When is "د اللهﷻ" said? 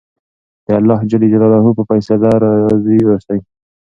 0.65-1.77